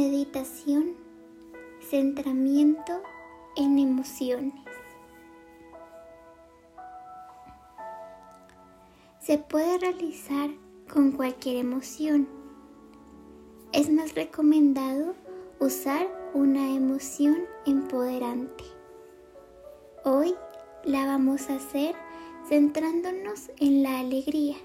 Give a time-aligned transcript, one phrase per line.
[0.00, 0.94] Meditación,
[1.80, 3.02] centramiento
[3.56, 4.54] en emociones.
[9.18, 10.50] Se puede realizar
[10.88, 12.28] con cualquier emoción.
[13.72, 15.16] Es más recomendado
[15.58, 18.62] usar una emoción empoderante.
[20.04, 20.32] Hoy
[20.84, 21.96] la vamos a hacer
[22.48, 24.58] centrándonos en la alegría.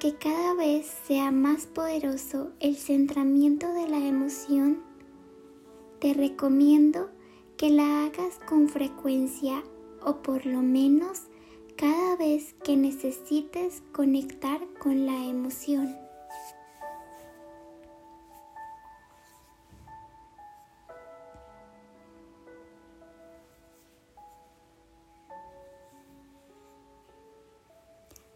[0.00, 4.82] Que cada vez sea más poderoso el centramiento de la emoción,
[5.98, 7.10] te recomiendo
[7.58, 9.62] que la hagas con frecuencia
[10.02, 11.24] o por lo menos
[11.76, 15.94] cada vez que necesites conectar con la emoción.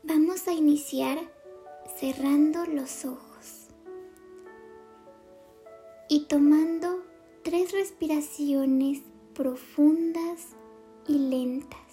[0.03, 1.19] Vamos a iniciar
[2.05, 3.69] cerrando los ojos
[6.07, 7.03] y tomando
[7.43, 9.01] tres respiraciones
[9.33, 10.49] profundas
[11.09, 11.84] y lentas.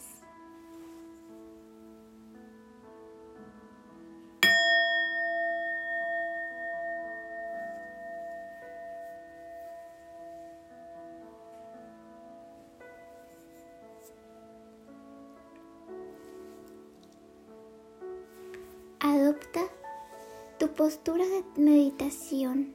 [20.71, 22.73] Tu postura de meditación.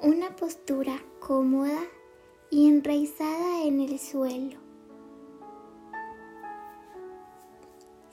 [0.00, 1.80] Una postura cómoda
[2.50, 4.58] y enraizada en el suelo.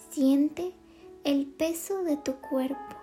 [0.09, 0.73] Siente
[1.23, 2.98] el peso de tu cuerpo.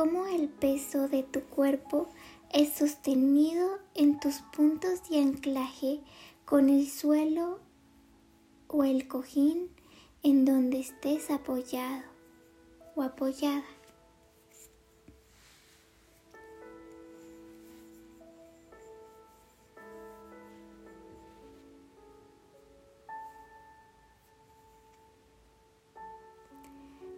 [0.00, 2.08] Cómo el peso de tu cuerpo
[2.54, 6.00] es sostenido en tus puntos de anclaje
[6.46, 7.58] con el suelo
[8.66, 9.68] o el cojín
[10.22, 12.02] en donde estés apoyado
[12.94, 13.62] o apoyada.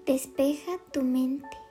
[0.04, 1.61] Despeja tu mente.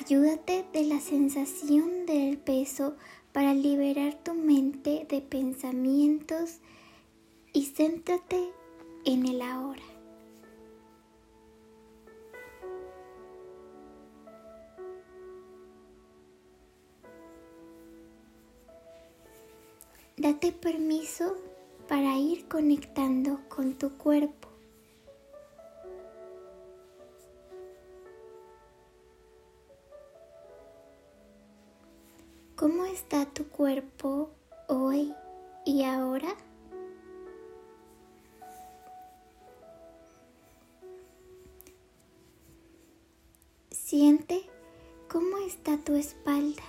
[0.00, 2.94] Ayúdate de la sensación del peso
[3.32, 6.58] para liberar tu mente de pensamientos
[7.52, 8.52] y céntrate
[9.04, 9.82] en el ahora.
[20.16, 21.34] Date permiso
[21.88, 24.47] para ir conectando con tu cuerpo.
[32.58, 34.30] ¿Cómo está tu cuerpo
[34.66, 35.14] hoy
[35.64, 36.34] y ahora?
[43.70, 44.42] Siente
[45.08, 46.64] cómo está tu espalda.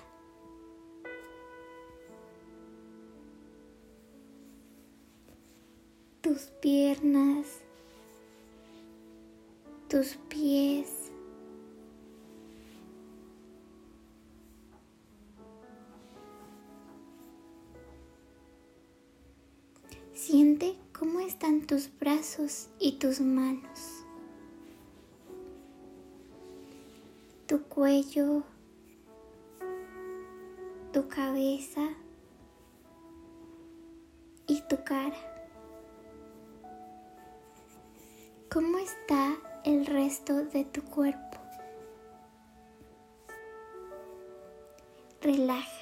[6.22, 7.48] Tus piernas,
[9.88, 10.99] tus pies.
[21.70, 24.04] Tus brazos y tus manos.
[27.46, 28.42] Tu cuello,
[30.92, 31.88] tu cabeza
[34.48, 35.16] y tu cara.
[38.52, 41.38] ¿Cómo está el resto de tu cuerpo?
[45.22, 45.79] Relájate.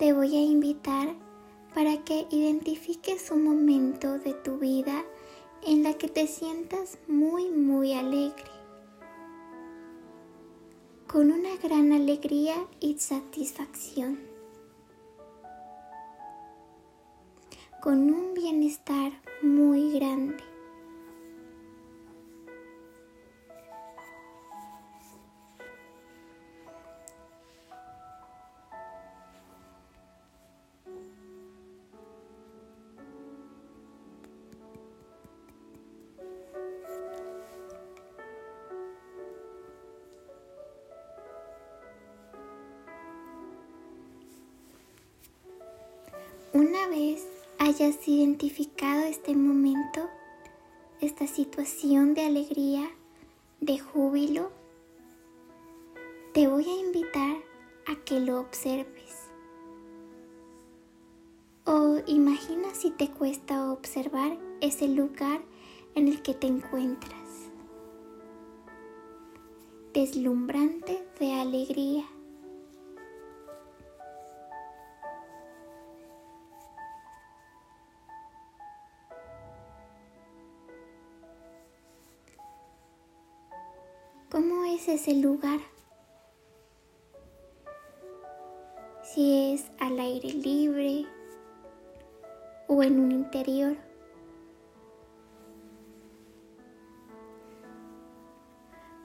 [0.00, 1.14] Te voy a invitar
[1.74, 5.04] para que identifiques un momento de tu vida
[5.66, 8.50] en la que te sientas muy, muy alegre,
[11.06, 14.18] con una gran alegría y satisfacción,
[17.82, 19.12] con un bienestar
[19.42, 20.49] muy grande.
[46.52, 47.24] Una vez
[47.60, 50.08] hayas identificado este momento,
[51.00, 52.90] esta situación de alegría,
[53.60, 54.50] de júbilo,
[56.34, 57.36] te voy a invitar
[57.86, 59.14] a que lo observes.
[61.66, 65.42] O imagina si te cuesta observar ese lugar
[65.94, 67.48] en el que te encuentras.
[69.94, 72.06] Deslumbrante de alegría.
[84.90, 85.60] Es ese lugar?
[89.04, 91.06] Si es al aire libre
[92.66, 93.76] o en un interior.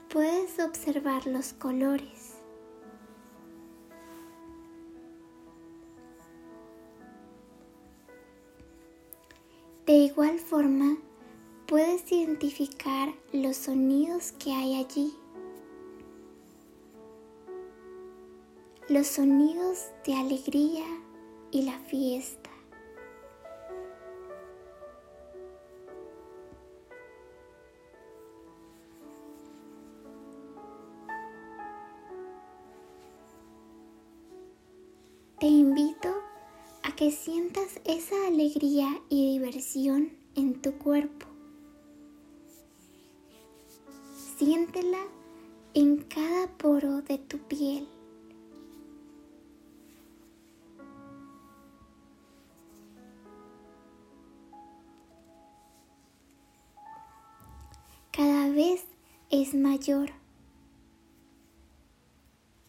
[0.08, 2.34] Puedes observar los colores.
[9.86, 10.96] De igual forma,
[11.66, 15.25] puedes identificar los sonidos que hay allí.
[18.88, 20.84] Los sonidos de alegría
[21.50, 22.50] y la fiesta.
[35.40, 36.14] Te invito
[36.84, 41.26] a que sientas esa alegría y diversión en tu cuerpo.
[44.38, 45.02] Siéntela
[45.74, 47.88] en cada poro de tu piel.
[58.16, 58.82] Cada vez
[59.28, 60.08] es mayor.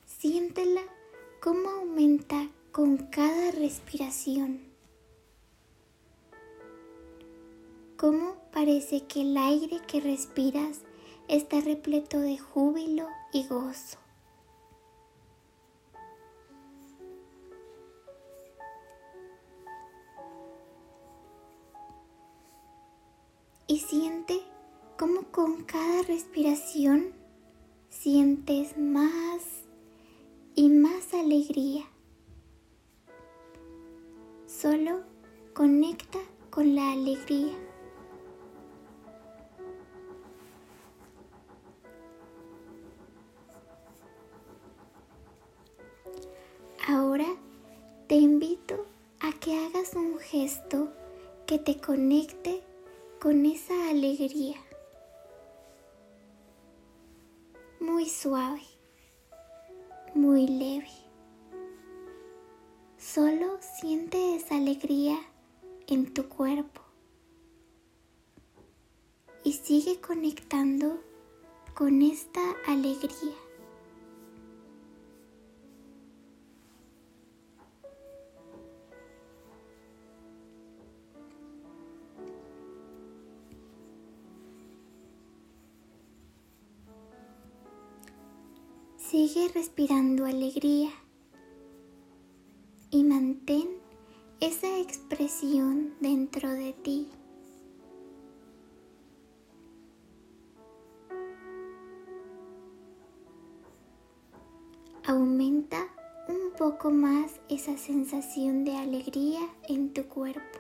[0.06, 0.82] Siéntela
[1.42, 4.60] cómo aumenta con cada respiración.
[7.96, 10.82] Cómo parece que el aire que respiras
[11.30, 14.00] está repleto de júbilo y gozo.
[23.68, 24.42] Y siente
[24.98, 27.14] cómo con cada respiración
[27.88, 29.44] sientes más
[30.56, 31.86] y más alegría.
[34.48, 35.02] Solo
[35.54, 36.18] conecta
[36.50, 37.54] con la alegría.
[46.88, 47.28] Ahora
[48.08, 48.88] te invito
[49.20, 50.92] a que hagas un gesto
[51.46, 52.64] que te conecte
[53.20, 54.56] con esa alegría.
[57.98, 58.62] Muy suave,
[60.14, 60.92] muy leve.
[62.96, 65.18] Solo siente esa alegría
[65.88, 66.82] en tu cuerpo
[69.44, 71.02] y sigue conectando
[71.74, 73.47] con esta alegría.
[89.10, 90.90] Sigue respirando alegría
[92.92, 93.70] y mantén
[94.42, 97.08] esa expresión dentro de ti.
[105.06, 105.88] Aumenta
[106.28, 110.60] un poco más esa sensación de alegría en tu cuerpo.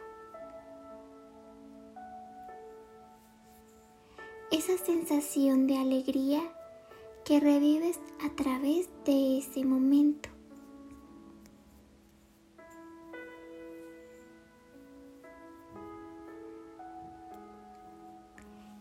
[4.52, 6.57] Esa sensación de alegría
[7.28, 10.30] que revives a través de ese momento.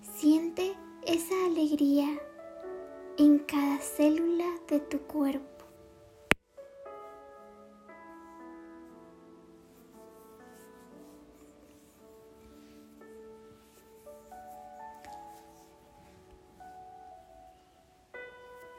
[0.00, 2.06] Siente esa alegría
[3.18, 5.55] en cada célula de tu cuerpo.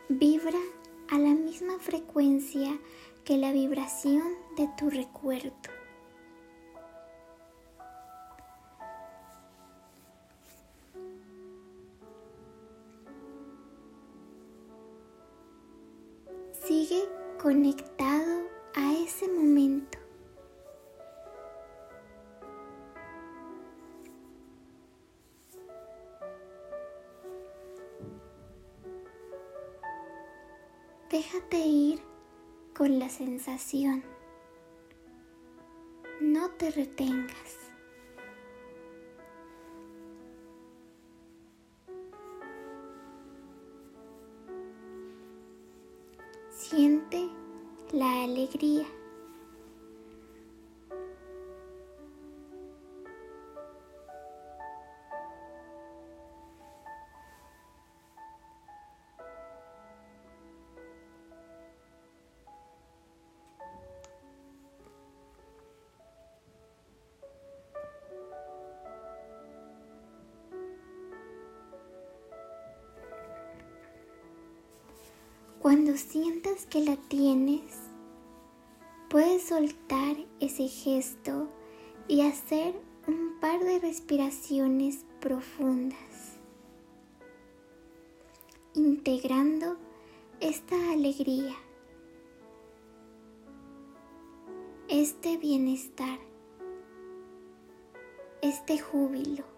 [0.09, 0.59] Vibra
[1.09, 2.77] a la misma frecuencia
[3.25, 4.23] que la vibración
[4.55, 5.76] de tu recuerdo.
[31.17, 31.99] Déjate ir
[32.75, 34.03] con la sensación.
[36.21, 37.57] No te retengas.
[46.51, 47.31] Siente
[47.93, 48.85] la alegría.
[75.61, 77.73] Cuando sientas que la tienes,
[79.09, 81.49] puedes soltar ese gesto
[82.07, 82.75] y hacer
[83.07, 86.37] un par de respiraciones profundas,
[88.75, 89.77] integrando
[90.39, 91.55] esta alegría,
[94.89, 96.19] este bienestar,
[98.43, 99.56] este júbilo.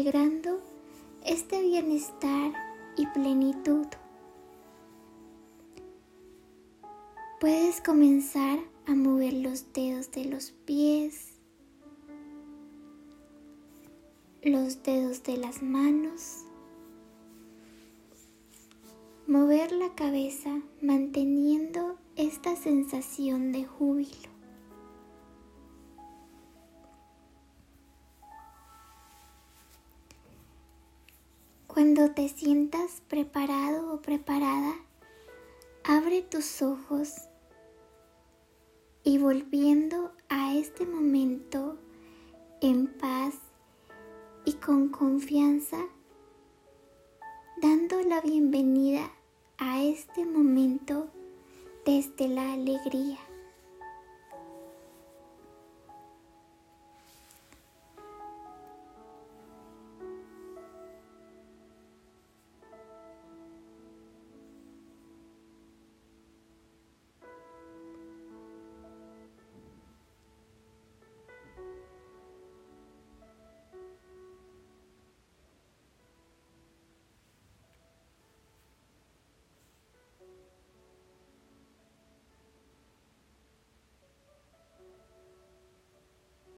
[0.00, 0.58] Integrando
[1.26, 2.52] este bienestar
[2.96, 3.86] y plenitud.
[7.38, 11.34] Puedes comenzar a mover los dedos de los pies,
[14.42, 16.44] los dedos de las manos,
[19.26, 24.39] mover la cabeza manteniendo esta sensación de júbilo.
[31.80, 34.74] Cuando te sientas preparado o preparada,
[35.82, 37.14] abre tus ojos
[39.02, 41.78] y volviendo a este momento
[42.60, 43.36] en paz
[44.44, 45.78] y con confianza,
[47.62, 49.10] dando la bienvenida
[49.56, 51.08] a este momento
[51.86, 53.29] desde la alegría.